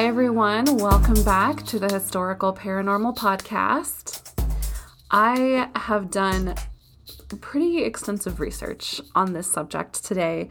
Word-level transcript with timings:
Hi, 0.00 0.06
everyone. 0.06 0.78
Welcome 0.78 1.22
back 1.24 1.66
to 1.66 1.78
the 1.78 1.92
Historical 1.92 2.54
Paranormal 2.54 3.18
Podcast. 3.18 4.32
I 5.10 5.68
have 5.76 6.10
done 6.10 6.54
pretty 7.42 7.84
extensive 7.84 8.40
research 8.40 9.02
on 9.14 9.34
this 9.34 9.46
subject 9.46 10.02
today. 10.02 10.48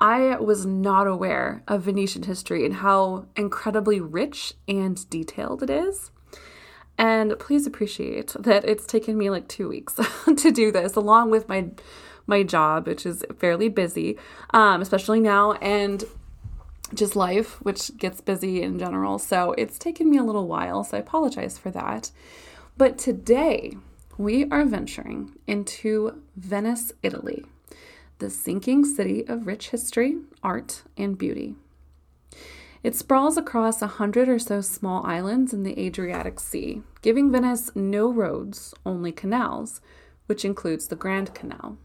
I 0.00 0.34
was 0.40 0.66
not 0.66 1.06
aware 1.06 1.62
of 1.68 1.82
Venetian 1.82 2.24
history 2.24 2.66
and 2.66 2.74
how 2.74 3.26
incredibly 3.36 4.00
rich 4.00 4.54
and 4.66 5.08
detailed 5.08 5.62
it 5.62 5.70
is. 5.70 6.10
And 6.98 7.38
please 7.38 7.68
appreciate 7.68 8.34
that 8.36 8.64
it's 8.64 8.84
taken 8.84 9.16
me 9.16 9.30
like 9.30 9.46
two 9.46 9.68
weeks 9.68 9.94
to 10.36 10.50
do 10.50 10.72
this, 10.72 10.96
along 10.96 11.30
with 11.30 11.48
my 11.48 11.70
my 12.26 12.42
job, 12.42 12.88
which 12.88 13.06
is 13.06 13.24
fairly 13.38 13.68
busy, 13.68 14.18
um, 14.50 14.82
especially 14.82 15.20
now, 15.20 15.52
and 15.52 16.04
just 16.94 17.16
life, 17.16 17.62
which 17.62 17.96
gets 17.96 18.20
busy 18.20 18.62
in 18.62 18.78
general. 18.78 19.18
So 19.18 19.52
it's 19.58 19.78
taken 19.78 20.10
me 20.10 20.18
a 20.18 20.24
little 20.24 20.46
while, 20.46 20.84
so 20.84 20.96
I 20.96 21.00
apologize 21.00 21.58
for 21.58 21.70
that. 21.70 22.10
But 22.76 22.98
today 22.98 23.76
we 24.16 24.48
are 24.50 24.64
venturing 24.64 25.36
into 25.46 26.22
Venice, 26.36 26.92
Italy, 27.02 27.44
the 28.18 28.30
sinking 28.30 28.84
city 28.84 29.26
of 29.26 29.46
rich 29.46 29.70
history, 29.70 30.18
art, 30.42 30.82
and 30.96 31.16
beauty. 31.16 31.54
It 32.82 32.94
sprawls 32.94 33.36
across 33.36 33.82
a 33.82 33.88
hundred 33.88 34.28
or 34.28 34.38
so 34.38 34.60
small 34.60 35.04
islands 35.04 35.52
in 35.52 35.64
the 35.64 35.78
Adriatic 35.78 36.38
Sea, 36.38 36.82
giving 37.02 37.30
Venice 37.30 37.70
no 37.74 38.12
roads, 38.12 38.72
only 38.86 39.10
canals, 39.10 39.80
which 40.26 40.44
includes 40.44 40.86
the 40.86 40.96
Grand 40.96 41.34
Canal. 41.34 41.76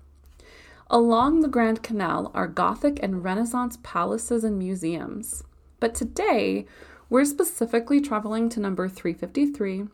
Along 0.94 1.40
the 1.40 1.48
Grand 1.48 1.82
Canal 1.82 2.30
are 2.36 2.48
Gothic 2.48 3.00
and 3.02 3.24
Renaissance 3.24 3.80
palaces 3.82 4.44
and 4.44 4.60
museums. 4.60 5.44
But 5.80 5.96
today, 5.96 6.68
we're 7.10 7.26
specifically 7.26 8.00
traveling 8.00 8.48
to 8.50 8.60
number 8.60 8.88
353 8.88 9.86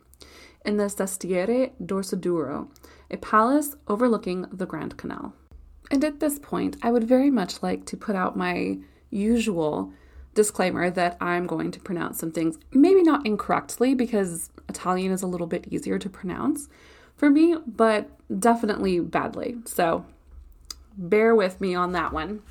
in 0.65 0.75
the 0.75 0.89
Sestiere 0.89 1.71
Dorsoduro, 1.81 2.67
a 3.09 3.15
palace 3.15 3.77
overlooking 3.87 4.45
the 4.51 4.65
Grand 4.65 4.97
Canal. 4.97 5.33
And 5.89 6.03
at 6.03 6.19
this 6.19 6.37
point, 6.37 6.75
I 6.81 6.91
would 6.91 7.05
very 7.05 7.31
much 7.31 7.63
like 7.63 7.85
to 7.85 7.95
put 7.95 8.17
out 8.17 8.35
my 8.35 8.79
usual 9.09 9.93
disclaimer 10.35 10.89
that 10.89 11.15
I'm 11.21 11.47
going 11.47 11.71
to 11.71 11.79
pronounce 11.79 12.19
some 12.19 12.33
things, 12.33 12.57
maybe 12.73 13.03
not 13.03 13.25
incorrectly, 13.25 13.95
because 13.95 14.49
Italian 14.67 15.13
is 15.13 15.21
a 15.21 15.27
little 15.27 15.47
bit 15.47 15.65
easier 15.71 15.97
to 15.97 16.09
pronounce 16.09 16.67
for 17.15 17.29
me, 17.29 17.55
but 17.65 18.09
definitely 18.37 18.99
badly. 18.99 19.55
So 19.63 20.03
bear 20.99 21.33
with 21.33 21.61
me 21.61 21.73
on 21.73 21.93
that 21.93 22.13
one. 22.13 22.41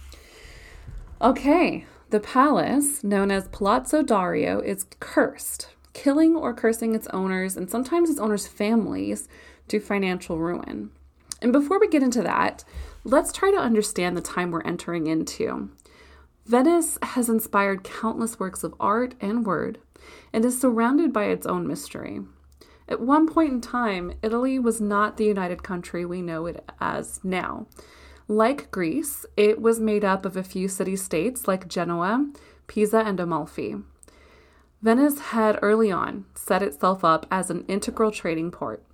Okay, 1.21 1.87
the 2.11 2.21
palace, 2.21 3.05
known 3.05 3.31
as 3.31 3.49
Palazzo 3.49 4.03
Dario, 4.03 4.61
is 4.61 4.87
cursed, 4.99 5.69
killing 5.93 6.35
or 6.35 6.55
cursing 6.55 6.95
its 6.95 7.09
owners 7.09 7.57
and 7.57 7.71
sometimes 7.71 8.09
its 8.09 8.21
owners' 8.21 8.47
families 8.47 9.29
to 9.69 9.81
financial 9.81 10.39
ruin. 10.39 10.91
And 11.43 11.53
before 11.53 11.79
we 11.79 11.89
get 11.89 12.03
into 12.03 12.23
that, 12.23 12.65
let's 13.05 13.33
try 13.33 13.51
to 13.51 13.59
understand 13.59 14.17
the 14.17 14.23
time 14.23 14.51
we're 14.51 14.62
entering 14.62 15.07
into. 15.07 15.71
Venice 16.47 16.99
has 17.03 17.29
inspired 17.29 17.85
countless 17.85 18.41
works 18.41 18.65
of 18.65 18.75
art 18.81 19.15
and 19.21 19.45
word 19.45 19.79
and 20.33 20.45
is 20.45 20.59
surrounded 20.59 21.12
by 21.12 21.25
its 21.25 21.47
own 21.47 21.67
mystery. 21.67 22.21
At 22.89 23.01
one 23.01 23.29
point 23.29 23.53
in 23.53 23.61
time, 23.61 24.15
Italy 24.23 24.59
was 24.59 24.81
not 24.81 25.17
the 25.17 25.27
united 25.27 25.62
country 25.62 26.07
we 26.07 26.23
know 26.23 26.47
it 26.47 26.65
as 26.81 27.21
now. 27.23 27.67
Like 28.31 28.71
Greece, 28.71 29.25
it 29.39 29.59
was 29.62 29.81
made 29.81 30.05
up 30.05 30.27
of 30.27 30.37
a 30.37 30.43
few 30.43 30.69
city 30.69 30.97
states 30.97 31.49
like 31.49 31.66
Genoa, 31.66 32.31
Pisa, 32.66 32.99
and 32.99 33.19
Amalfi. 33.19 33.77
Venice 34.83 35.19
had 35.19 35.59
early 35.62 35.91
on 35.91 36.27
set 36.34 36.62
itself 36.62 37.03
up 37.03 37.25
as 37.31 37.49
an 37.49 37.65
integral 37.69 38.11
trading 38.11 38.50
port 38.50 38.84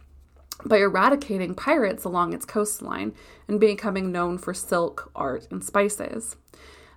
by 0.65 0.79
eradicating 0.79 1.57
pirates 1.57 2.05
along 2.05 2.33
its 2.33 2.47
coastline 2.47 3.13
and 3.49 3.59
becoming 3.59 4.13
known 4.13 4.39
for 4.39 4.55
silk, 4.55 5.11
art, 5.17 5.49
and 5.51 5.65
spices. 5.65 6.37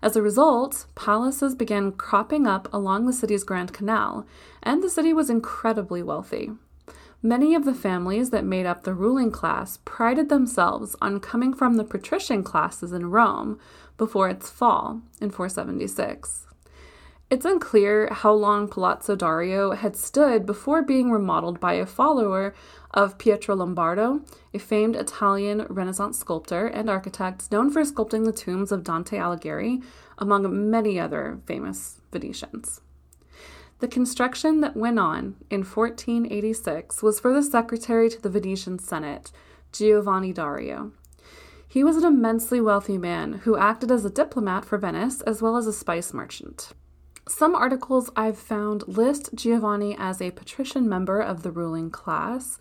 As 0.04 0.16
a 0.16 0.22
result, 0.22 0.86
palaces 0.94 1.56
began 1.56 1.92
cropping 1.92 2.46
up 2.46 2.72
along 2.72 3.08
the 3.08 3.14
city's 3.14 3.44
Grand 3.44 3.74
Canal, 3.74 4.28
and 4.62 4.84
the 4.84 4.92
city 4.92 5.12
was 5.12 5.31
incredibly 5.31 6.04
wealthy. 6.04 6.52
Many 7.24 7.56
of 7.56 7.66
the 7.66 7.74
families 7.74 8.30
that 8.30 8.46
made 8.46 8.68
up 8.68 8.84
the 8.84 8.94
ruling 8.94 9.32
class 9.32 9.80
prided 9.86 10.30
themselves 10.30 10.96
on 11.02 11.20
coming 11.20 11.52
from 11.52 11.76
the 11.76 11.84
patrician 11.84 12.44
classes 12.44 12.94
in 12.94 13.10
Rome 13.10 13.58
before 13.98 14.30
its 14.30 14.52
fall 14.52 15.02
in 15.20 15.32
476. 15.32 16.46
It's 17.32 17.46
unclear 17.46 18.08
how 18.12 18.34
long 18.34 18.68
Palazzo 18.68 19.16
Dario 19.16 19.72
had 19.72 19.96
stood 19.96 20.46
before 20.46 20.84
being 20.84 21.12
remodeled 21.12 21.60
by 21.60 21.74
a 21.74 21.88
follower 21.88 22.54
of 22.92 23.18
Pietro 23.18 23.56
Lombardo, 23.56 24.22
a 24.54 24.60
famed 24.60 24.96
Italian 24.96 25.66
Renaissance 25.70 26.20
sculptor 26.20 26.68
and 26.68 26.88
architect 26.88 27.52
known 27.52 27.72
for 27.72 27.82
sculpting 27.82 28.26
the 28.26 28.32
tombs 28.32 28.72
of 28.72 28.84
Dante 28.84 29.18
Alighieri, 29.18 29.82
among 30.20 30.70
many 30.70 31.00
other 31.00 31.40
famous 31.48 32.00
Venetians. 32.12 32.80
The 33.80 33.88
construction 33.88 34.62
that 34.62 34.76
went 34.76 34.98
on 34.98 35.36
in 35.52 35.64
1486 35.64 37.04
was 37.04 37.20
for 37.20 37.32
the 37.32 37.44
secretary 37.44 38.10
to 38.10 38.20
the 38.20 38.30
Venetian 38.30 38.80
Senate, 38.80 39.32
Giovanni 39.72 40.34
Dario. 40.34 40.94
He 41.68 41.84
was 41.84 41.96
an 41.98 42.06
immensely 42.06 42.60
wealthy 42.60 42.98
man 42.98 43.34
who 43.44 43.56
acted 43.56 43.92
as 43.92 44.04
a 44.04 44.10
diplomat 44.10 44.66
for 44.66 44.80
Venice 44.80 45.22
as 45.22 45.44
well 45.44 45.58
as 45.58 45.68
a 45.68 45.74
spice 45.74 46.12
merchant. 46.12 46.72
Some 47.28 47.54
articles 47.54 48.10
I've 48.16 48.40
found 48.40 48.88
list 48.88 49.36
Giovanni 49.36 49.96
as 50.00 50.22
a 50.22 50.32
patrician 50.32 50.90
member 50.90 51.20
of 51.20 51.44
the 51.44 51.52
ruling 51.52 51.92
class, 51.92 52.58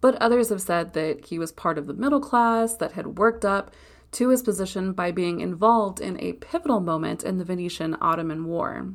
but 0.00 0.14
others 0.16 0.50
have 0.50 0.60
said 0.60 0.92
that 0.92 1.26
he 1.26 1.40
was 1.40 1.50
part 1.50 1.76
of 1.76 1.88
the 1.88 1.94
middle 1.94 2.20
class 2.20 2.76
that 2.76 2.92
had 2.92 3.18
worked 3.18 3.44
up 3.44 3.72
to 4.12 4.28
his 4.28 4.42
position 4.42 4.92
by 4.92 5.10
being 5.10 5.40
involved 5.40 5.98
in 5.98 6.20
a 6.20 6.34
pivotal 6.34 6.80
moment 6.80 7.24
in 7.24 7.38
the 7.38 7.44
Venetian 7.44 7.96
Ottoman 8.00 8.44
War. 8.44 8.92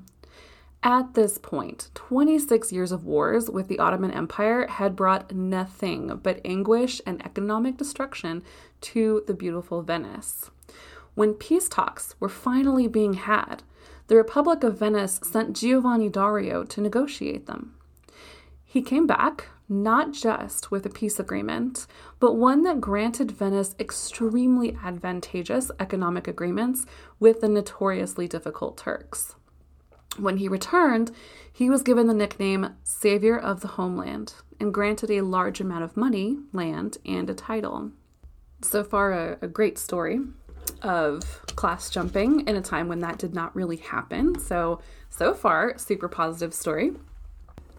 At 0.83 1.15
this 1.15 1.37
point, 1.37 1.89
26 1.95 2.71
years 2.71 2.91
of 2.91 3.03
wars 3.03 3.49
with 3.49 3.67
the 3.67 3.79
Ottoman 3.79 4.11
Empire 4.11 4.67
had 4.67 4.95
brought 4.95 5.33
nothing 5.33 6.19
but 6.21 6.39
anguish 6.45 7.01
and 7.05 7.23
economic 7.25 7.77
destruction 7.77 8.43
to 8.81 9.23
the 9.27 9.33
beautiful 9.33 9.81
Venice. 9.81 10.51
When 11.15 11.33
peace 11.33 11.67
talks 11.67 12.15
were 12.19 12.29
finally 12.29 12.87
being 12.87 13.13
had, 13.13 13.63
the 14.05 14.15
Republic 14.15 14.63
of 14.63 14.77
Venice 14.77 15.19
sent 15.23 15.55
Giovanni 15.55 16.09
Dario 16.09 16.63
to 16.65 16.79
negotiate 16.79 17.47
them. 17.47 17.73
He 18.63 18.81
came 18.81 19.07
back 19.07 19.47
not 19.67 20.13
just 20.13 20.69
with 20.71 20.85
a 20.85 20.89
peace 20.89 21.19
agreement, 21.19 21.87
but 22.19 22.35
one 22.35 22.63
that 22.63 22.79
granted 22.79 23.31
Venice 23.31 23.75
extremely 23.79 24.77
advantageous 24.83 25.71
economic 25.79 26.27
agreements 26.27 26.85
with 27.19 27.41
the 27.41 27.49
notoriously 27.49 28.27
difficult 28.27 28.77
Turks. 28.77 29.35
When 30.17 30.37
he 30.37 30.47
returned, 30.47 31.11
he 31.51 31.69
was 31.69 31.83
given 31.83 32.07
the 32.07 32.13
nickname 32.13 32.75
Savior 32.83 33.37
of 33.37 33.61
the 33.61 33.67
Homeland 33.69 34.33
and 34.59 34.73
granted 34.73 35.11
a 35.11 35.21
large 35.21 35.61
amount 35.61 35.83
of 35.83 35.95
money, 35.95 36.37
land, 36.53 36.97
and 37.05 37.29
a 37.29 37.35
title. 37.35 37.91
So 38.61 38.83
far, 38.83 39.11
a, 39.13 39.37
a 39.43 39.47
great 39.47 39.77
story 39.77 40.19
of 40.81 41.45
class 41.55 41.89
jumping 41.89 42.47
in 42.47 42.55
a 42.55 42.61
time 42.61 42.87
when 42.87 42.99
that 42.99 43.19
did 43.19 43.33
not 43.33 43.55
really 43.55 43.77
happen. 43.77 44.37
So, 44.39 44.81
so 45.09 45.33
far, 45.33 45.77
super 45.77 46.07
positive 46.07 46.53
story. 46.53 46.91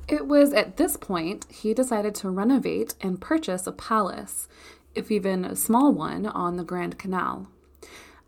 It 0.07 0.27
was 0.27 0.53
at 0.53 0.77
this 0.77 0.97
point 0.97 1.47
he 1.51 1.75
decided 1.75 2.15
to 2.17 2.31
renovate 2.31 2.95
and 3.01 3.21
purchase 3.21 3.67
a 3.67 3.73
palace, 3.73 4.49
if 4.95 5.11
even 5.11 5.45
a 5.45 5.55
small 5.55 5.93
one, 5.93 6.27
on 6.27 6.57
the 6.57 6.65
Grand 6.65 6.99
Canal. 6.99 7.49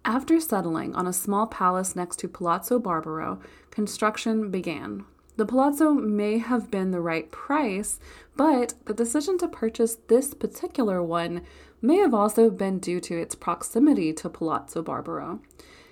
After 0.05 0.41
settling 0.41 0.95
on 0.95 1.07
a 1.07 1.13
small 1.13 1.47
palace 1.47 1.95
next 1.95 2.19
to 2.21 2.29
Palazzo 2.29 2.79
Barbaro, 2.79 3.39
construction 3.71 4.51
began. 4.51 5.05
The 5.37 5.47
palazzo 5.47 5.93
may 5.93 6.39
have 6.39 6.71
been 6.71 6.91
the 6.91 7.01
right 7.01 7.31
price, 7.31 8.01
but 8.37 8.75
the 8.87 8.95
decision 8.95 9.39
to 9.39 9.49
purchase 9.49 9.97
this 10.09 10.35
particular 10.35 11.03
one 11.03 11.43
may 11.83 11.97
have 11.97 12.15
also 12.15 12.51
been 12.51 12.79
due 12.79 13.01
to 13.01 13.19
its 13.19 13.35
proximity 13.35 14.13
to 14.15 14.29
Palazzo 14.29 14.83
Barbaro. 14.83 15.41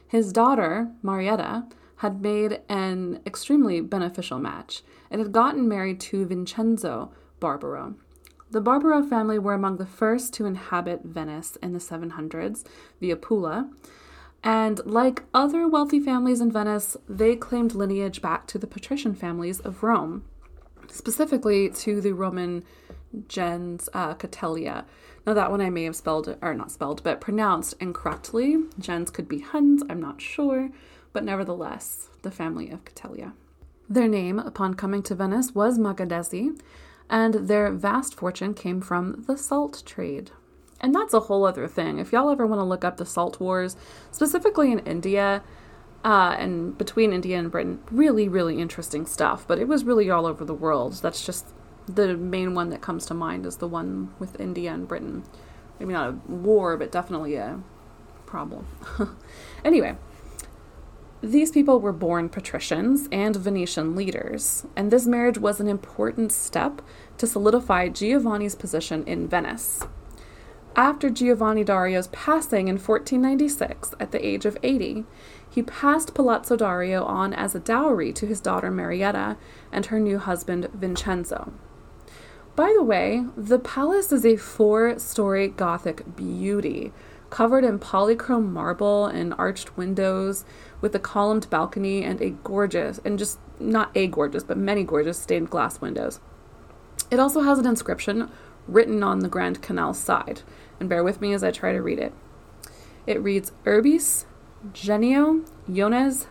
His 0.06 0.32
daughter, 0.32 0.90
Marietta, 1.02 1.66
had 1.96 2.22
made 2.22 2.60
an 2.68 3.20
extremely 3.26 3.80
beneficial 3.80 4.38
match 4.38 4.82
and 5.10 5.20
had 5.20 5.32
gotten 5.32 5.68
married 5.68 6.00
to 6.00 6.26
Vincenzo 6.26 7.10
Barbaro. 7.40 7.94
The 8.50 8.60
Barbaro 8.60 9.02
family 9.02 9.38
were 9.38 9.54
among 9.54 9.76
the 9.76 9.86
first 9.86 10.32
to 10.34 10.46
inhabit 10.46 11.02
Venice 11.04 11.56
in 11.56 11.72
the 11.72 11.78
700s 11.78 12.64
via 13.00 13.16
Pula, 13.16 13.70
and 14.42 14.80
like 14.86 15.24
other 15.34 15.68
wealthy 15.68 16.00
families 16.00 16.40
in 16.40 16.50
Venice, 16.50 16.96
they 17.08 17.36
claimed 17.36 17.74
lineage 17.74 18.22
back 18.22 18.46
to 18.46 18.58
the 18.58 18.66
patrician 18.66 19.14
families 19.14 19.60
of 19.60 19.82
Rome, 19.82 20.24
specifically 20.88 21.68
to 21.70 22.00
the 22.00 22.12
Roman 22.12 22.64
gens 23.26 23.88
uh, 23.92 24.14
Catellia, 24.14 24.84
now, 25.28 25.34
that 25.34 25.50
one 25.50 25.60
I 25.60 25.68
may 25.68 25.84
have 25.84 25.94
spelled, 25.94 26.38
or 26.40 26.54
not 26.54 26.70
spelled, 26.70 27.02
but 27.02 27.20
pronounced 27.20 27.74
incorrectly. 27.80 28.56
Gens 28.78 29.10
could 29.10 29.28
be 29.28 29.40
Huns, 29.40 29.82
I'm 29.90 30.00
not 30.00 30.22
sure, 30.22 30.70
but 31.12 31.22
nevertheless, 31.22 32.08
the 32.22 32.30
family 32.30 32.70
of 32.70 32.86
Catellia. 32.86 33.34
Their 33.90 34.08
name, 34.08 34.38
upon 34.38 34.72
coming 34.72 35.02
to 35.02 35.14
Venice, 35.14 35.54
was 35.54 35.78
Magadesi, 35.78 36.58
and 37.10 37.34
their 37.34 37.72
vast 37.72 38.14
fortune 38.14 38.54
came 38.54 38.80
from 38.80 39.24
the 39.26 39.36
salt 39.36 39.82
trade. 39.86 40.30
And 40.80 40.94
that's 40.94 41.14
a 41.14 41.20
whole 41.20 41.44
other 41.44 41.66
thing. 41.66 41.98
If 41.98 42.12
y'all 42.12 42.30
ever 42.30 42.46
want 42.46 42.60
to 42.60 42.64
look 42.64 42.84
up 42.84 42.98
the 42.98 43.06
salt 43.06 43.40
wars, 43.40 43.76
specifically 44.12 44.70
in 44.70 44.78
India, 44.80 45.42
uh, 46.04 46.36
and 46.38 46.78
between 46.78 47.12
India 47.12 47.38
and 47.38 47.50
Britain, 47.50 47.80
really, 47.90 48.28
really 48.28 48.60
interesting 48.60 49.04
stuff. 49.04 49.44
But 49.46 49.58
it 49.58 49.66
was 49.66 49.84
really 49.84 50.08
all 50.10 50.26
over 50.26 50.44
the 50.44 50.54
world. 50.54 50.94
That's 51.02 51.24
just 51.24 51.52
the 51.86 52.16
main 52.16 52.54
one 52.54 52.70
that 52.70 52.80
comes 52.80 53.06
to 53.06 53.14
mind 53.14 53.46
is 53.46 53.56
the 53.56 53.66
one 53.66 54.14
with 54.18 54.40
India 54.40 54.72
and 54.72 54.86
Britain. 54.86 55.24
Maybe 55.80 55.92
not 55.92 56.10
a 56.10 56.12
war, 56.30 56.76
but 56.76 56.92
definitely 56.92 57.34
a 57.34 57.60
problem. 58.26 58.66
anyway, 59.64 59.96
these 61.20 61.50
people 61.50 61.80
were 61.80 61.92
born 61.92 62.28
patricians 62.28 63.08
and 63.10 63.34
Venetian 63.34 63.96
leaders, 63.96 64.66
and 64.76 64.90
this 64.90 65.06
marriage 65.06 65.38
was 65.38 65.58
an 65.58 65.66
important 65.68 66.30
step 66.30 66.80
to 67.16 67.26
solidify 67.26 67.88
Giovanni's 67.88 68.54
position 68.54 69.02
in 69.04 69.26
Venice. 69.26 69.82
After 70.76 71.10
Giovanni 71.10 71.64
Dario's 71.64 72.06
passing 72.08 72.68
in 72.68 72.76
1496 72.76 73.94
at 73.98 74.12
the 74.12 74.24
age 74.24 74.46
of 74.46 74.56
80, 74.62 75.04
he 75.50 75.62
passed 75.62 76.14
Palazzo 76.14 76.54
Dario 76.56 77.02
on 77.02 77.34
as 77.34 77.52
a 77.54 77.60
dowry 77.60 78.12
to 78.12 78.26
his 78.26 78.40
daughter 78.40 78.70
Marietta 78.70 79.36
and 79.72 79.86
her 79.86 79.98
new 79.98 80.18
husband 80.18 80.68
Vincenzo. 80.72 81.52
By 82.54 82.72
the 82.76 82.84
way, 82.84 83.24
the 83.36 83.58
palace 83.58 84.12
is 84.12 84.24
a 84.24 84.36
four 84.36 84.98
story 85.00 85.48
Gothic 85.48 86.14
beauty, 86.14 86.92
covered 87.30 87.64
in 87.64 87.78
polychrome 87.78 88.50
marble 88.52 89.06
and 89.06 89.34
arched 89.36 89.76
windows, 89.76 90.44
with 90.80 90.94
a 90.94 90.98
columned 90.98 91.48
balcony 91.50 92.04
and 92.04 92.20
a 92.20 92.30
gorgeous, 92.30 93.00
and 93.04 93.18
just 93.18 93.38
not 93.58 93.90
a 93.94 94.06
gorgeous, 94.06 94.44
but 94.44 94.56
many 94.56 94.84
gorgeous 94.84 95.18
stained 95.18 95.50
glass 95.50 95.80
windows. 95.80 96.20
It 97.10 97.18
also 97.18 97.40
has 97.40 97.58
an 97.58 97.66
inscription 97.66 98.30
written 98.66 99.02
on 99.02 99.20
the 99.20 99.28
Grand 99.28 99.62
Canal 99.62 99.94
side, 99.94 100.42
and 100.78 100.88
bear 100.88 101.02
with 101.02 101.20
me 101.20 101.32
as 101.32 101.42
I 101.42 101.50
try 101.50 101.72
to 101.72 101.82
read 101.82 101.98
it. 101.98 102.12
It 103.06 103.22
reads 103.22 103.52
Urbis 103.64 104.26
Genio 104.72 105.44
Iones 105.68 106.26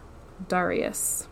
Darius. 0.47 1.27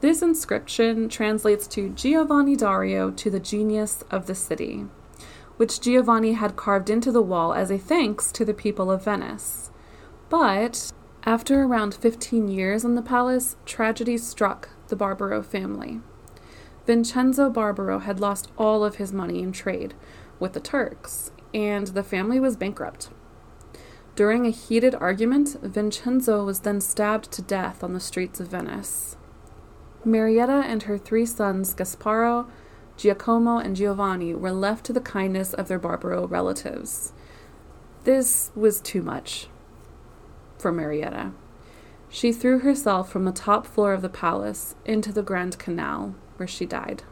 This 0.00 0.22
inscription 0.22 1.08
translates 1.08 1.66
to 1.68 1.88
Giovanni 1.88 2.54
Dario 2.54 3.10
to 3.10 3.30
the 3.30 3.40
genius 3.40 4.04
of 4.10 4.26
the 4.26 4.34
city, 4.34 4.86
which 5.56 5.80
Giovanni 5.80 6.34
had 6.34 6.54
carved 6.54 6.88
into 6.88 7.10
the 7.10 7.22
wall 7.22 7.52
as 7.52 7.70
a 7.72 7.78
thanks 7.78 8.30
to 8.30 8.44
the 8.44 8.54
people 8.54 8.92
of 8.92 9.02
Venice. 9.02 9.72
But 10.28 10.92
after 11.28 11.62
around 11.62 11.94
15 11.94 12.48
years 12.48 12.86
in 12.86 12.94
the 12.94 13.02
palace, 13.02 13.56
tragedy 13.66 14.16
struck 14.16 14.70
the 14.88 14.96
Barbaro 14.96 15.42
family. 15.42 16.00
Vincenzo 16.86 17.50
Barbaro 17.50 17.98
had 17.98 18.18
lost 18.18 18.50
all 18.56 18.82
of 18.82 18.94
his 18.94 19.12
money 19.12 19.42
in 19.42 19.52
trade 19.52 19.92
with 20.40 20.54
the 20.54 20.60
Turks, 20.60 21.30
and 21.52 21.88
the 21.88 22.02
family 22.02 22.40
was 22.40 22.56
bankrupt. 22.56 23.10
During 24.14 24.46
a 24.46 24.50
heated 24.50 24.94
argument, 24.94 25.58
Vincenzo 25.60 26.46
was 26.46 26.60
then 26.60 26.80
stabbed 26.80 27.30
to 27.32 27.42
death 27.42 27.84
on 27.84 27.92
the 27.92 28.00
streets 28.00 28.40
of 28.40 28.48
Venice. 28.48 29.18
Marietta 30.06 30.64
and 30.66 30.84
her 30.84 30.96
three 30.96 31.26
sons, 31.26 31.74
Gasparo, 31.74 32.48
Giacomo, 32.96 33.58
and 33.58 33.76
Giovanni, 33.76 34.34
were 34.34 34.50
left 34.50 34.86
to 34.86 34.94
the 34.94 35.02
kindness 35.02 35.52
of 35.52 35.68
their 35.68 35.78
Barbaro 35.78 36.26
relatives. 36.26 37.12
This 38.04 38.50
was 38.54 38.80
too 38.80 39.02
much 39.02 39.50
for 40.58 40.72
Marietta. 40.72 41.32
She 42.08 42.32
threw 42.32 42.60
herself 42.60 43.10
from 43.10 43.24
the 43.24 43.32
top 43.32 43.66
floor 43.66 43.92
of 43.92 44.02
the 44.02 44.08
palace 44.08 44.74
into 44.84 45.12
the 45.12 45.22
Grand 45.22 45.58
Canal, 45.58 46.14
where 46.36 46.46
she 46.46 46.66
died. 46.66 47.02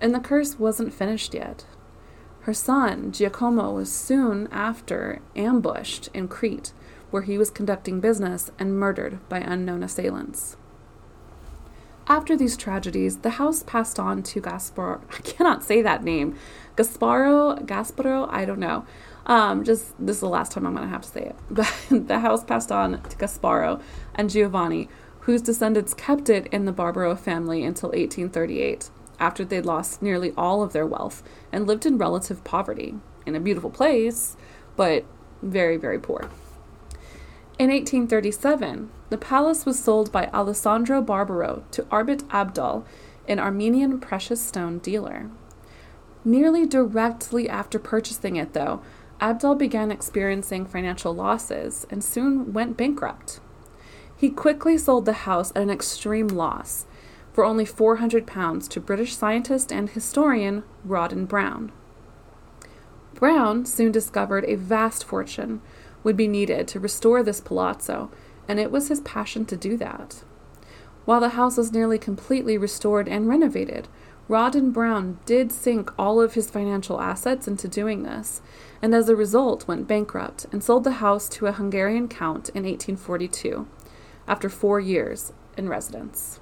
And 0.00 0.14
the 0.14 0.20
curse 0.20 0.58
wasn't 0.58 0.94
finished 0.94 1.34
yet. 1.34 1.66
Her 2.40 2.54
son, 2.54 3.12
Giacomo, 3.12 3.72
was 3.72 3.92
soon 3.92 4.48
after 4.52 5.20
ambushed 5.34 6.08
in 6.14 6.28
Crete, 6.28 6.72
where 7.10 7.22
he 7.22 7.38
was 7.38 7.50
conducting 7.50 8.00
business 8.00 8.50
and 8.58 8.78
murdered 8.78 9.18
by 9.28 9.38
unknown 9.38 9.82
assailants. 9.82 10.56
After 12.08 12.36
these 12.36 12.56
tragedies, 12.56 13.18
the 13.18 13.30
house 13.30 13.64
passed 13.64 13.98
on 13.98 14.22
to 14.22 14.40
Gasparo. 14.40 15.00
I 15.10 15.20
cannot 15.22 15.64
say 15.64 15.82
that 15.82 16.04
name. 16.04 16.36
Gasparo, 16.76 17.66
Gasparo, 17.66 18.28
I 18.30 18.44
don't 18.44 18.60
know. 18.60 18.86
Um, 19.26 19.64
just 19.64 19.94
this 19.98 20.16
is 20.16 20.20
the 20.20 20.28
last 20.28 20.52
time 20.52 20.66
I'm 20.66 20.74
going 20.74 20.86
to 20.86 20.92
have 20.92 21.02
to 21.02 21.08
say 21.08 21.22
it. 21.22 21.36
But 21.50 21.72
the 21.90 22.20
house 22.20 22.44
passed 22.44 22.72
on 22.72 23.02
to 23.02 23.16
Gasparo 23.16 23.82
and 24.14 24.30
Giovanni, 24.30 24.88
whose 25.20 25.42
descendants 25.42 25.94
kept 25.94 26.30
it 26.30 26.46
in 26.48 26.64
the 26.64 26.72
Barbaro 26.72 27.16
family 27.16 27.64
until 27.64 27.88
1838 27.88 28.90
after 29.18 29.44
they'd 29.44 29.64
lost 29.64 30.02
nearly 30.02 30.32
all 30.36 30.62
of 30.62 30.72
their 30.72 30.86
wealth 30.86 31.22
and 31.52 31.66
lived 31.66 31.86
in 31.86 31.98
relative 31.98 32.44
poverty 32.44 32.94
in 33.24 33.34
a 33.34 33.40
beautiful 33.40 33.70
place, 33.70 34.36
but 34.76 35.04
very, 35.42 35.76
very 35.76 35.98
poor. 35.98 36.30
In 37.58 37.70
1837, 37.70 38.90
the 39.08 39.16
palace 39.16 39.64
was 39.64 39.82
sold 39.82 40.12
by 40.12 40.26
Alessandro 40.26 41.00
Barbaro 41.00 41.64
to 41.70 41.82
Arbit 41.84 42.22
Abdal, 42.28 42.84
an 43.26 43.38
Armenian 43.38 43.98
precious 43.98 44.40
stone 44.40 44.78
dealer. 44.78 45.30
Nearly 46.24 46.66
directly 46.66 47.48
after 47.48 47.78
purchasing 47.78 48.36
it, 48.36 48.52
though, 48.52 48.82
Abdal 49.20 49.54
began 49.54 49.90
experiencing 49.90 50.66
financial 50.66 51.14
losses 51.14 51.86
and 51.90 52.04
soon 52.04 52.52
went 52.52 52.76
bankrupt. 52.76 53.40
He 54.16 54.30
quickly 54.30 54.76
sold 54.76 55.04
the 55.04 55.12
house 55.12 55.52
at 55.54 55.62
an 55.62 55.70
extreme 55.70 56.28
loss 56.28 56.86
for 57.32 57.44
only 57.44 57.64
400 57.64 58.26
pounds 58.26 58.66
to 58.68 58.80
British 58.80 59.16
scientist 59.16 59.72
and 59.72 59.90
historian 59.90 60.64
Rawdon 60.84 61.26
Brown. 61.26 61.72
Brown 63.14 63.64
soon 63.64 63.92
discovered 63.92 64.44
a 64.44 64.56
vast 64.56 65.04
fortune 65.04 65.60
would 66.02 66.16
be 66.16 66.28
needed 66.28 66.68
to 66.68 66.80
restore 66.80 67.22
this 67.22 67.40
palazzo, 67.40 68.10
and 68.46 68.60
it 68.60 68.70
was 68.70 68.88
his 68.88 69.00
passion 69.00 69.44
to 69.46 69.56
do 69.56 69.76
that. 69.78 70.22
While 71.04 71.20
the 71.20 71.30
house 71.30 71.56
was 71.56 71.72
nearly 71.72 71.98
completely 71.98 72.58
restored 72.58 73.08
and 73.08 73.28
renovated, 73.28 73.88
Rawdon 74.28 74.72
Brown 74.72 75.18
did 75.24 75.52
sink 75.52 75.92
all 75.96 76.20
of 76.20 76.34
his 76.34 76.50
financial 76.50 77.00
assets 77.00 77.46
into 77.46 77.68
doing 77.68 78.02
this, 78.02 78.42
and 78.82 78.92
as 78.92 79.08
a 79.08 79.14
result 79.14 79.68
went 79.68 79.86
bankrupt 79.86 80.46
and 80.50 80.64
sold 80.64 80.82
the 80.82 80.92
house 80.92 81.28
to 81.28 81.46
a 81.46 81.52
Hungarian 81.52 82.08
count 82.08 82.48
in 82.48 82.64
1842, 82.64 83.68
after 84.26 84.48
four 84.48 84.80
years 84.80 85.32
in 85.56 85.68
residence. 85.68 86.40